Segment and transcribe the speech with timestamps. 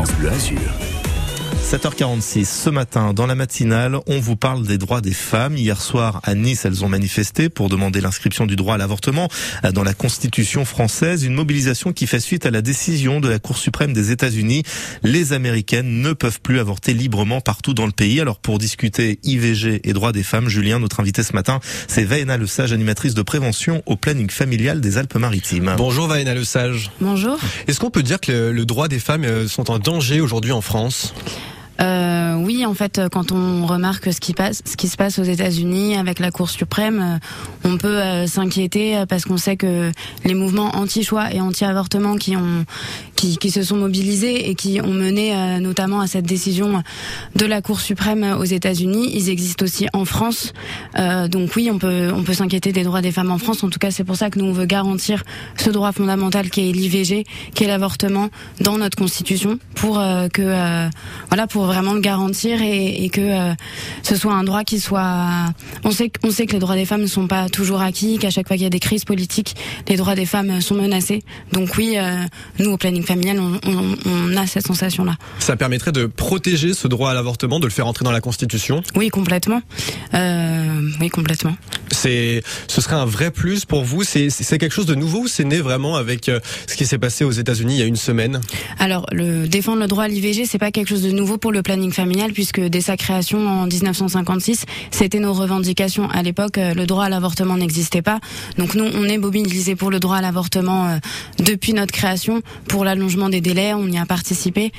[0.00, 0.89] France Bleu.
[1.60, 5.56] 7h46, ce matin, dans la matinale, on vous parle des droits des femmes.
[5.56, 9.28] Hier soir, à Nice, elles ont manifesté pour demander l'inscription du droit à l'avortement
[9.72, 11.22] dans la Constitution française.
[11.22, 14.64] Une mobilisation qui fait suite à la décision de la Cour suprême des États-Unis.
[15.04, 18.20] Les Américaines ne peuvent plus avorter librement partout dans le pays.
[18.20, 22.36] Alors, pour discuter IVG et droits des femmes, Julien, notre invité ce matin, c'est Vaena
[22.36, 25.74] Le Sage, animatrice de prévention au planning familial des Alpes-Maritimes.
[25.76, 26.90] Bonjour Vaena Le Sage.
[27.00, 27.38] Bonjour.
[27.68, 30.62] Est-ce qu'on peut dire que le, droit des femmes euh, sont en danger aujourd'hui en
[30.62, 31.14] France?
[31.80, 35.24] Euh, oui, en fait, quand on remarque ce qui passe, ce qui se passe aux
[35.24, 39.90] États-Unis avec la Cour suprême, euh, on peut euh, s'inquiéter parce qu'on sait que
[40.24, 42.64] les mouvements anti-choix et anti-avortement qui ont,
[43.20, 46.82] qui, qui, se sont mobilisés et qui ont mené euh, notamment à cette décision
[47.36, 50.52] de la Cour suprême aux États-Unis, ils existent aussi en France.
[51.28, 53.62] donc oui, on peut, on peut s'inquiéter des droits des femmes en France.
[53.64, 55.22] En tout cas, c'est pour ça que nous on veut garantir
[55.56, 58.28] ce droit fondamental qui est l'IVG, qui est l'avortement
[58.60, 59.96] dans notre Constitution, pour
[60.32, 60.88] que,
[61.28, 63.54] voilà, pour vraiment le garantir et, et que euh,
[64.02, 65.52] ce soit un droit qui soit.
[65.84, 68.30] On sait, on sait que les droits des femmes ne sont pas toujours acquis, qu'à
[68.30, 69.56] chaque fois qu'il y a des crises politiques,
[69.88, 71.22] les droits des femmes sont menacés.
[71.52, 72.24] Donc oui, euh,
[72.58, 75.16] nous au planning familial, on, on, on a cette sensation-là.
[75.40, 78.84] Ça permettrait de protéger ce droit à l'avortement, de le faire entrer dans la Constitution?
[78.94, 79.62] Oui, complètement.
[80.14, 81.56] Euh, oui, complètement.
[82.00, 84.04] C'est, ce serait un vrai plus pour vous.
[84.04, 86.98] C'est, c'est quelque chose de nouveau ou c'est né vraiment avec euh, ce qui s'est
[86.98, 88.40] passé aux États-Unis il y a une semaine?
[88.78, 91.92] Alors, défendre le droit à l'IVG, c'est pas quelque chose de nouveau pour le planning
[91.92, 96.08] familial puisque dès sa création en 1956, c'était nos revendications.
[96.08, 98.18] À l'époque, euh, le droit à l'avortement n'existait pas.
[98.56, 100.96] Donc nous, on est mobilisés pour le droit à l'avortement euh,
[101.44, 104.72] depuis notre création, pour l'allongement des délais, on y a participé.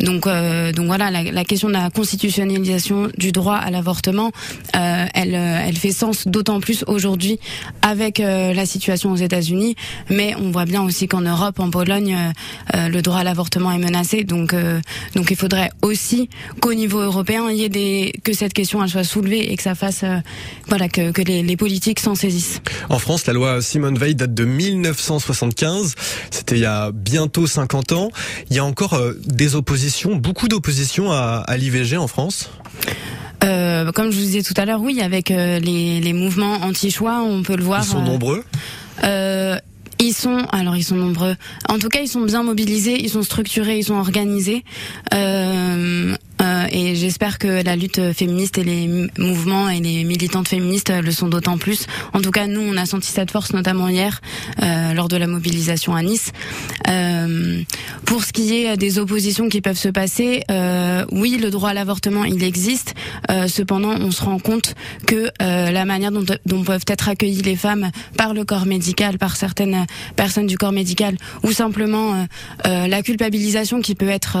[0.00, 4.30] Donc, donc voilà, la, question de la constitutionnalisation du droit à l'avortement,
[4.72, 7.38] elle, elle fait sens d'autant plus aujourd'hui
[7.82, 9.76] avec la situation aux États-Unis,
[10.10, 12.16] mais on voit bien aussi qu'en Europe, en Pologne,
[12.74, 14.24] le droit à l'avortement est menacé.
[14.24, 14.54] Donc,
[15.14, 16.28] donc il faudrait aussi
[16.60, 20.02] qu'au niveau européen, il y ait que cette question soit soulevée et que ça fasse
[20.04, 20.18] euh,
[20.68, 22.60] voilà que, les, politiques s'en saisissent.
[22.90, 25.94] En France, la loi Simone Veil date de 1975.
[26.30, 28.10] C'était il y a bientôt 50 ans.
[28.50, 32.50] Il y a encore euh, des oppositions, beaucoup d'oppositions à l'IVG en France?
[33.44, 37.20] Euh, comme je vous disais tout à l'heure, oui, avec euh, les, les, mouvements anti-choix,
[37.20, 37.82] on peut le voir.
[37.82, 38.44] Ils sont nombreux.
[39.04, 39.56] Euh,
[39.98, 41.36] ils sont, alors ils sont nombreux.
[41.68, 44.64] En tout cas, ils sont bien mobilisés, ils sont structurés, ils sont organisés.
[45.14, 46.15] Euh, euh,
[46.70, 51.28] et j'espère que la lutte féministe et les mouvements et les militantes féministes le sont
[51.28, 51.86] d'autant plus.
[52.12, 54.20] En tout cas, nous, on a senti cette force, notamment hier,
[54.62, 56.32] euh, lors de la mobilisation à Nice.
[56.88, 57.62] Euh,
[58.04, 61.74] pour ce qui est des oppositions qui peuvent se passer, euh, oui, le droit à
[61.74, 62.94] l'avortement, il existe.
[63.30, 64.74] Euh, cependant, on se rend compte
[65.06, 69.36] que la manière dont, dont, peuvent être accueillies les femmes par le corps médical, par
[69.36, 72.26] certaines personnes du corps médical, ou simplement
[72.64, 74.36] la culpabilisation qui peut être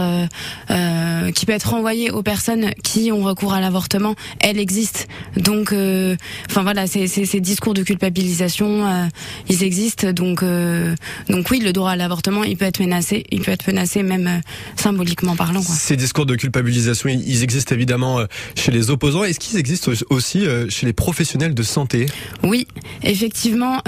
[1.34, 5.06] qui peut être renvoyée aux personnes qui ont recours à l'avortement, elle existe.
[5.36, 6.16] Donc, euh,
[6.48, 9.06] enfin voilà, ces, ces, discours de culpabilisation, euh,
[9.50, 10.12] ils existent.
[10.12, 10.94] Donc, euh,
[11.28, 14.40] donc oui, le droit à l'avortement, il peut être menacé, il peut être menacé même
[14.76, 15.62] symboliquement parlant.
[15.62, 15.74] Quoi.
[15.74, 18.20] Ces discours de culpabilisation, ils existent évidemment
[18.54, 19.24] chez les opposants.
[19.24, 22.06] Est-ce qu'ils existent aussi chez les professionnels de santé?
[22.42, 22.66] Oui,
[23.02, 23.82] effectivement.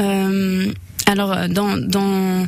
[1.09, 2.47] Alors dans dans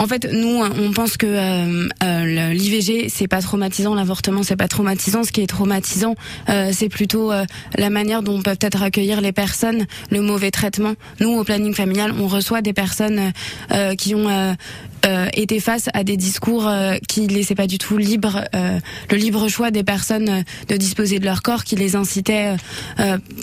[0.00, 4.68] en fait, nous, on pense que euh, euh, l'IVG, c'est pas traumatisant, l'avortement, c'est pas
[4.68, 5.24] traumatisant.
[5.24, 6.14] Ce qui est traumatisant,
[6.48, 7.44] euh, c'est plutôt euh,
[7.76, 10.94] la manière dont peuvent être accueillir les personnes, le mauvais traitement.
[11.20, 13.32] Nous, au planning familial, on reçoit des personnes
[13.72, 17.96] euh, qui ont euh, été face à des discours euh, qui laissaient pas du tout
[17.96, 18.78] libre euh,
[19.10, 22.56] le libre choix des personnes de disposer de leur corps, qui les incitaient,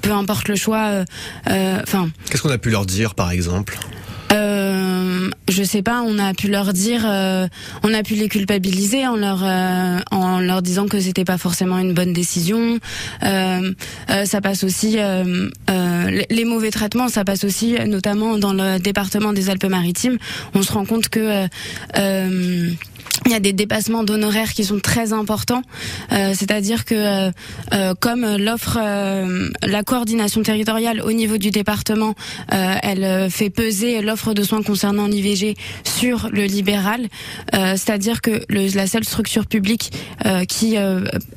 [0.02, 1.03] peu importe le choix.
[1.46, 2.09] Enfin.
[2.30, 3.78] Qu'est-ce qu'on a pu leur dire, par exemple?
[5.49, 7.47] Je sais pas, on a pu leur dire, euh,
[7.83, 11.77] on a pu les culpabiliser en leur euh, en leur disant que c'était pas forcément
[11.77, 12.79] une bonne décision.
[13.23, 13.73] Euh,
[14.25, 20.17] ça passe aussi les mauvais traitements, ça passe aussi notamment dans le département des Alpes-Maritimes.
[20.53, 21.47] On se rend compte que
[23.25, 25.63] il y a des dépassements d'honoraires qui sont très importants,
[26.12, 27.31] euh, c'est-à-dire que euh,
[27.74, 28.77] euh comme l'offre,
[29.63, 32.15] la coordination territoriale au niveau du département,
[32.50, 37.07] elle fait peser l'offre de soins concernant l'IVG sur le libéral,
[37.53, 39.92] c'est-à-dire que la seule structure publique
[40.47, 40.75] qui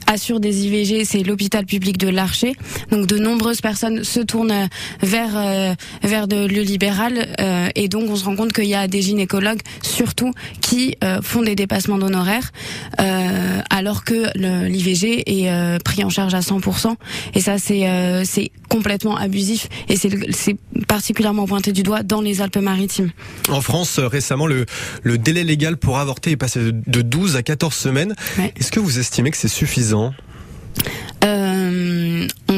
[0.06, 2.52] assure des IVG, c'est l'hôpital public de l'Archer.
[2.90, 4.68] Donc de nombreuses personnes se tournent
[5.02, 7.28] vers vers de, le libéral
[7.74, 11.54] et donc on se rend compte qu'il y a des gynécologues surtout qui font des
[11.54, 12.50] dépassements dépassement d'honoraires,
[13.00, 14.36] euh, alors que
[14.66, 16.96] l'IVG est euh, pris en charge à 100%.
[17.34, 20.56] Et ça, c'est euh, c'est complètement abusif et c'est
[20.88, 23.10] particulièrement pointé du doigt dans les Alpes-Maritimes.
[23.48, 24.66] En France, récemment, le,
[25.02, 28.14] le délai légal pour avorter est passé de 12 à 14 semaines.
[28.56, 30.12] Est-ce que vous estimez que c'est suffisant?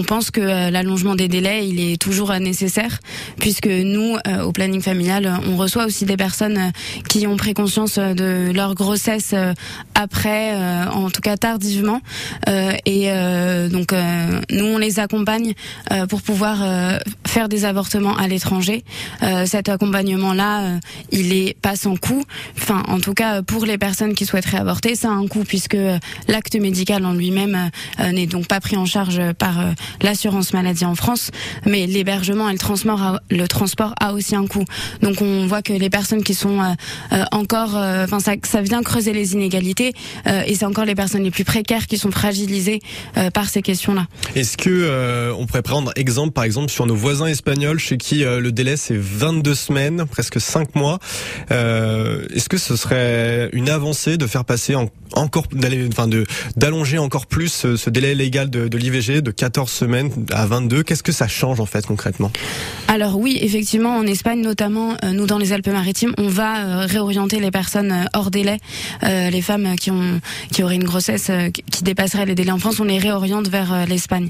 [0.03, 2.99] On pense que euh, l'allongement des délais, il est toujours euh, nécessaire,
[3.39, 6.73] puisque nous, euh, au planning familial, on reçoit aussi des personnes
[7.09, 9.33] qui ont pris conscience de leur grossesse
[9.95, 10.55] après,
[10.89, 12.01] en tout cas tardivement,
[12.49, 13.11] et
[13.71, 13.95] donc
[14.51, 15.55] nous, on les accompagne
[16.09, 16.59] pour pouvoir
[17.27, 18.85] faire des avortements à l'étranger.
[19.47, 20.79] cet accompagnement-là,
[21.11, 22.25] il est pas sans coût.
[22.57, 25.79] Enfin, en tout cas, pour les personnes qui souhaiteraient avorter, ça a un coût puisque
[26.29, 29.55] l'acte médical en lui-même n'est donc pas pris en charge par
[30.01, 31.31] l'assurance maladie en France,
[31.67, 34.65] mais l'hébergement et le transport, a, aussi un coût.
[35.03, 36.73] Donc on voit que les personnes qui sont euh,
[37.13, 39.93] euh, encore, euh, enfin ça, vient creuser les inégalités
[40.47, 42.81] et c'est encore les personnes les plus précaires qui sont fragilisées
[43.35, 44.07] par ces questions-là.
[44.35, 48.53] Est-ce que on pourrait prendre exemple par exemple sur nos voisins espagnols chez qui le
[48.53, 50.99] délai c'est 22 semaines, presque 5 mois.
[51.51, 55.45] Est-ce que ce serait une avancée de faire passer encore
[55.89, 56.09] enfin
[56.57, 59.71] d'allonger encore plus ce, délai légal de, de l'IVG de 14
[60.33, 60.85] à 22.
[60.85, 62.31] Qu'est-ce que ça change en fait concrètement
[62.87, 67.41] Alors oui, effectivement, en Espagne notamment, euh, nous dans les Alpes-Maritimes, on va euh, réorienter
[67.41, 68.59] les personnes euh, hors délai,
[69.03, 70.21] les femmes qui ont
[70.53, 74.29] qui auraient une grossesse qui dépasserait les délais en France, on les réoriente vers l'Espagne.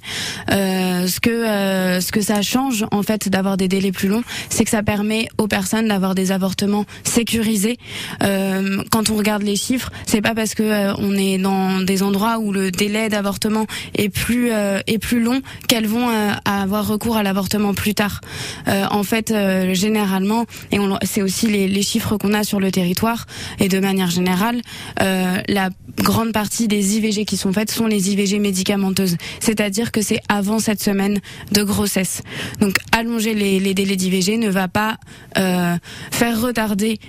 [0.48, 4.70] ce que ce que ça change en fait d'avoir des délais plus longs, c'est que
[4.70, 7.76] ça permet aux personnes d'avoir des avortements sécurisés.
[8.20, 12.52] quand on regarde les chiffres, c'est pas parce que on est dans des endroits où
[12.52, 17.74] le délai d'avortement est plus est plus long qu'elles vont euh, avoir recours à l'avortement
[17.74, 18.20] plus tard.
[18.68, 23.26] Euh, en fait, euh, généralement, et c'est aussi les, chiffres qu'on a sur le territoire,
[23.58, 24.62] et de manière générale,
[24.98, 29.16] la grande partie des IVG qui sont faites sont les IVG médicamenteuses.
[29.40, 31.18] C'est-à-dire que c'est avant cette semaine
[31.50, 32.22] de grossesse.
[32.60, 34.96] Donc allonger les, délais d'IVG ne va pas
[35.34, 37.00] faire retarder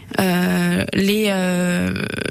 [0.93, 1.27] les,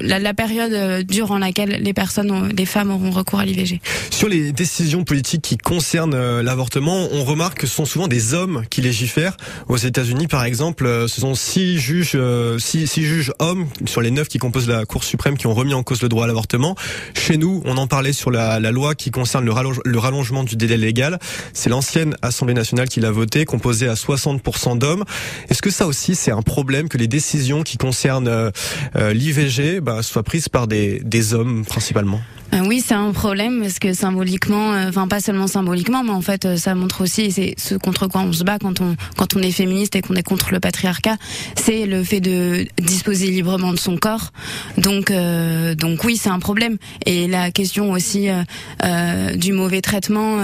[0.01, 3.79] la, période durant laquelle les personnes, les femmes auront recours à l'IVG.
[4.09, 5.57] Sur les décisions politiques qui
[5.93, 9.37] concerne euh, l'avortement, on remarque que ce sont souvent des hommes qui légifèrent.
[9.67, 14.09] Aux États-Unis, par exemple, euh, ce sont six juges, euh, six, juges hommes sur les
[14.09, 16.75] neuf qui composent la Cour suprême qui ont remis en cause le droit à l'avortement.
[17.13, 21.19] Chez nous, on en parlait sur la, loi qui concerne le, rallongement du délai légal.
[21.53, 25.03] C'est l'ancienne Assemblée nationale qui l'a voté, composée à 60% d'hommes.
[25.51, 28.51] Est-ce que ça aussi, c'est un problème que les décisions qui concernent
[28.95, 32.21] l'IVG bah, soient prises par des hommes principalement?
[32.61, 36.55] Oui, c'est un problème parce que symboliquement, enfin pas seulement symboliquement, mais en fait, euh,
[36.55, 39.51] ça montre aussi, c'est ce contre quoi on se bat quand on quand on est
[39.51, 41.17] féministe et qu'on est contre le patriarcat,
[41.55, 44.31] c'est le fait de disposer librement de son corps.
[44.77, 46.77] Donc euh, donc oui, c'est un problème.
[47.05, 50.37] Et la question aussi euh, du mauvais traitement,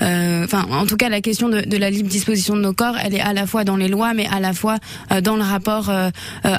[0.00, 3.14] enfin en tout cas la question de, de, la libre disposition de nos corps, elle
[3.14, 4.78] est à la fois dans les lois, mais à la fois
[5.22, 5.92] dans le rapport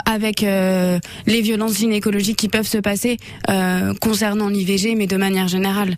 [0.06, 3.18] avec les violences gynécologiques qui peuvent se passer
[4.00, 5.96] concernant l'IVG, mais de manière générale.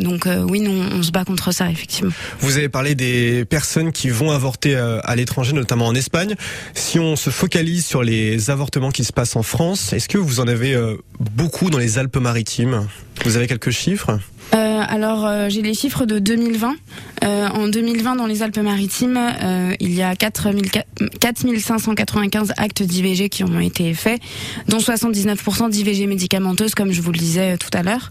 [0.00, 2.12] donc oui, non, on se bat contre ça, effectivement.
[2.40, 6.34] Vous avez parlé des personnes qui vont avorter euh, à l'étranger, notamment en Espagne.
[6.74, 10.40] Si on se focalise sur les avortements qui se passent en France, est-ce que vous
[10.40, 12.86] en avez euh, beaucoup dans les Alpes-Maritimes?
[13.24, 14.18] Vous avez quelques chiffres?
[14.52, 16.74] Euh, alors j'ai les chiffres de 2020.
[17.22, 19.20] en 2020, dans les Alpes-Maritimes,
[19.80, 24.20] il y a 4595 actes d'IVG qui ont été faits,
[24.68, 28.10] dont 79% d'IVG médicamenteuse, comme je vous le disais tout à l'heure.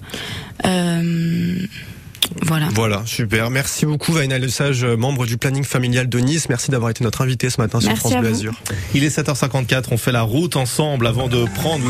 [2.41, 2.69] Voilà.
[2.73, 3.49] Voilà, super.
[3.49, 6.49] Merci beaucoup Vaina Lesage, membre du planning familial de Nice.
[6.49, 8.53] Merci d'avoir été notre invité ce matin sur France Bleu Azur.
[8.93, 11.81] Il est 7h54, on fait la route ensemble avant de prendre